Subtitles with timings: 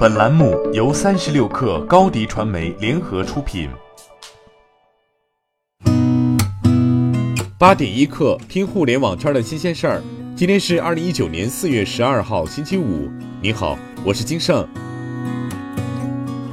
[0.00, 3.68] 本栏目由三十六氪高低传媒联合出品。
[7.58, 10.02] 八点一刻，听互联网圈的新鲜事儿。
[10.34, 13.10] 今天是二零一九年四月十二号，星期五。
[13.42, 14.66] 你好，我是金盛。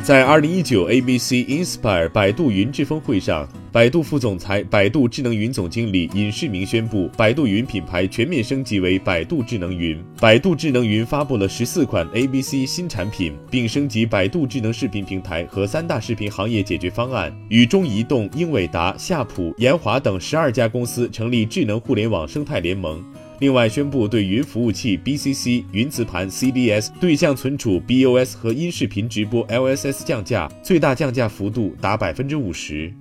[0.07, 10.01] 在二零一九 ABC Inspire 百度云智峰会上，百度副总裁、百度智能云总经理尹世明宣布，百度云品牌全面升级为百度智能云。
[10.17, 23.03] 百度智能云发布了十四款 ABC 新产品，并升级百度智能视频平台和三大视频行业解决方案，与中移动、英伟达、夏普、研华等十二家公司成立智能互联网生态联盟。
[23.39, 32.91] 另外宣布对云服务器 BCC、云磁盘 CDS、对象存储 BOS 和音视频直播 LSS 降价，最大降价幅度达百分之五十。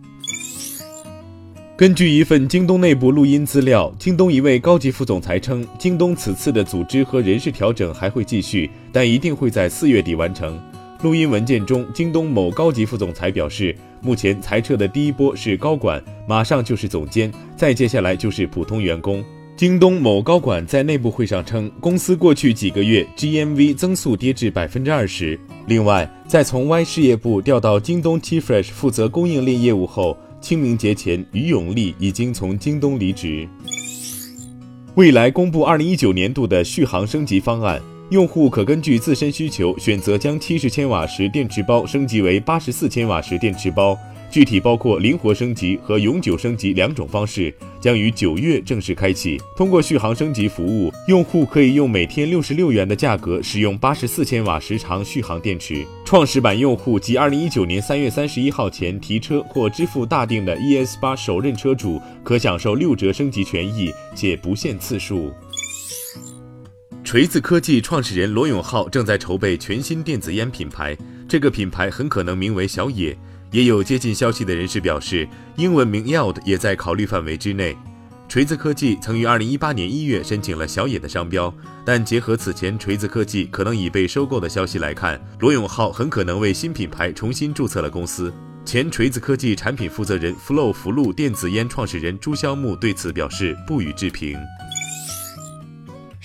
[1.75, 10.59] 根据一份京东内部录音资料，京东一位高级副总裁称，京东此次的组织和人事调整还会继续，但一定会在四月底完成。
[11.03, 19.25] 录音文件中，京东某高级副总裁表示，目前裁撤的第一波是高管，马上就是总监，再接下来就是普通员工。
[19.57, 25.41] 京东某高管在内部会上称，公司过去几个月 GMV 增速跌至百分之二十。
[25.67, 33.49] 另外，在从 Y 事业部调到京东 T-Fresh 负责供应链业务后，清明节前于永利已经从京东离职。
[34.95, 43.97] 未来公布二零一九年度的续航升级方案，用户可根据自身需求选择将七十千瓦时电池包升级为八十四千瓦时电池包。
[44.31, 49.41] 具体包括灵活升级和永久升级两种方式，将于九月正式开启。
[49.57, 55.87] 通过续航升级服务，用户可以用每天六十六元的价格使用八十四千瓦时长续航电池。
[56.05, 65.33] 创始版用户及二零一九年三月三十一号前提车或支付大定的 ES 八首任车主，可享受六折升级权益，且不限次数。
[67.05, 70.97] 锤子科技创始人罗永浩正在筹备全新电子烟品牌，
[71.29, 73.17] 这个品牌很可能名为小野。
[73.51, 77.77] 也有接近消息的人士表示，英文名 Yield 也在考虑范围之内。
[78.29, 81.53] 锤子科技曾于二零一八年一月申请了小野的商标，
[81.85, 88.33] 但结合此前锤子科技可能已被收购的消息来看，罗永浩很可能为新品牌重新注册了公司。
[88.65, 94.37] 前锤子科技产品负责人 Flow 福禄电子烟创始人朱肖木对此表示不予置评。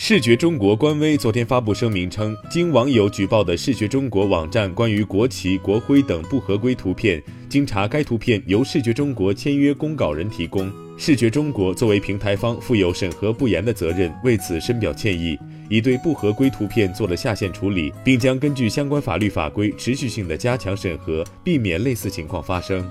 [0.04, 15.38] 视觉中国官微昨天发布声明称，经网友举报的视觉中国网站关于国旗、国徽等不合规图片，经查该图片由视觉中国签约公稿人提供，视觉中国作为平台方负有审核不严的责任，为此深表歉意，
[15.70, 22.84] 已对不合规图片做了下线处理，并将根据相关法律法规持续性的加强审核，避免类似情况发生。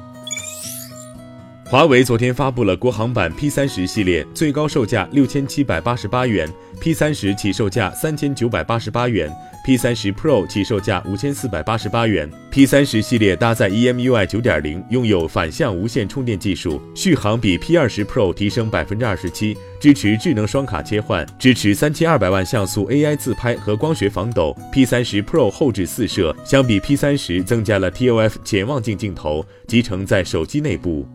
[1.70, 9.32] 华为昨天发布了国行版 P 三十系列，最高售价六千七百八十八元，P 三十起售价三千九百八十八元
[9.64, 12.28] ，P 三十 Pro 起售价五千四百八十八元。
[12.50, 24.52] P 三十系列搭载 EMUI 九点零，拥有反向无线充电技术，续航比 P 二十 Pro 提升百分之二十七，支持智能双卡切换，支持三千二百万像素 AI 自拍和光学防抖。
[24.72, 31.06] P 三十 Pro 后置四摄，相比 P 三十增加了 TOF 潜望镜镜头，集成在手机内部。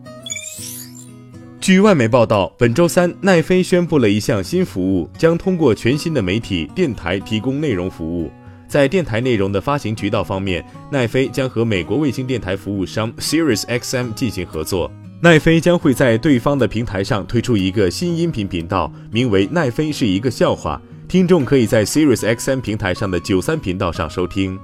[1.66, 8.30] 据外媒报道，本周三，奈飞宣布了一项新服务，将通过全新的媒体电台提供内容服务。
[8.68, 14.88] 在电台内容的发行渠道方面，奈飞将和美国卫星电台服务商 SiriusXM 进行合作。
[15.20, 24.56] 奈飞将会在对方的平台上推出一个新音频频道，名为“奈飞是一个笑话”，听众可以在 SiriusXM 平台上的九三频道上收听。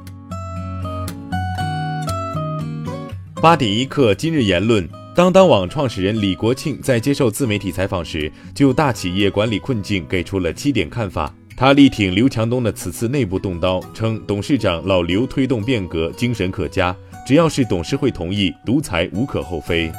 [3.41, 4.89] 八点一刻，今日言论。
[5.15, 11.33] 当当网创始人李国庆在接受自媒体采访时，就大企业管理困境给出了七点看法。
[11.55, 16.97] 他力挺刘强东的此次内部动刀，称董事长老刘推动变革精神可嘉，
[17.27, 19.93] 只要是董事会同意，独裁无可厚非。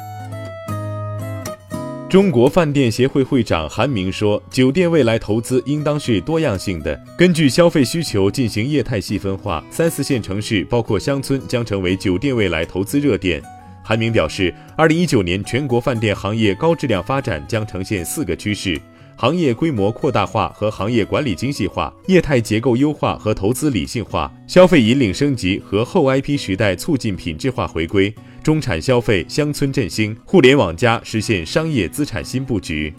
[2.10, 9.64] 中国饭店协会会长韩明说：“酒店未来投资应当是多样性的，根据消费需求进行业态细分化。
[9.70, 13.40] 三四线城市，包括乡村，将成为酒店未来投资热点。”
[13.86, 18.80] 韩明表示，二零一九年全国饭店行业高质量发展将呈现四个趋势：
[19.14, 32.92] 行业规模扩大化和行业管理精细化、业态结构优化和投资理性化、消费引领升级和后 IP 时代促进品质化回归、中产消费、乡村振兴、互联网加实现商业资产新布局。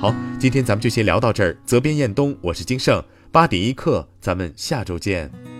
[0.00, 1.56] 好，今天咱们就先聊到这儿。
[1.66, 5.53] 责编：彦东，我是金盛，八点一刻，咱们下周见。